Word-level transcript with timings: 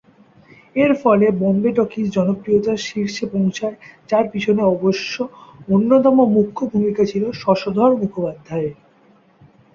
এর 0.75 0.91
ফলে 1.03 1.25
বোম্বে 1.39 1.71
টকিজ 1.77 2.05
জনপ্রিয়তার 2.09 2.79
শীর্ষে 2.87 3.25
পৌঁছায়, 3.33 3.77
যার 4.09 4.25
পেছনে 4.31 4.61
অবশ্য 4.73 5.13
অন্যতম 5.69 6.17
মুখ্য 6.35 6.59
ভূমিকা 6.71 7.03
ছিল 7.05 7.23
শশধর 7.41 7.91
মুখোপাধ্যায়ের। 8.01 8.75